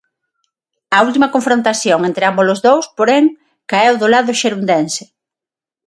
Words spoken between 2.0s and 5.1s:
entre ambos os dous, porén, caeu do lado xerundense.